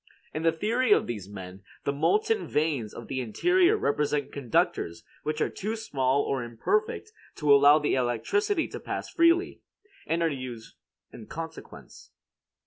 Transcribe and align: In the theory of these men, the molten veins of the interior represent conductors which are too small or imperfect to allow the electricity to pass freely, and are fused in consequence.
In 0.33 0.41
the 0.41 0.51
theory 0.51 0.91
of 0.93 1.05
these 1.05 1.29
men, 1.29 1.61
the 1.83 1.93
molten 1.93 2.47
veins 2.47 2.91
of 2.91 3.07
the 3.07 3.21
interior 3.21 3.77
represent 3.77 4.31
conductors 4.31 5.03
which 5.21 5.41
are 5.41 5.49
too 5.49 5.75
small 5.75 6.23
or 6.23 6.43
imperfect 6.43 7.11
to 7.35 7.53
allow 7.53 7.77
the 7.77 7.93
electricity 7.93 8.67
to 8.69 8.79
pass 8.79 9.09
freely, 9.11 9.61
and 10.07 10.23
are 10.23 10.31
fused 10.31 10.73
in 11.13 11.27
consequence. 11.27 12.09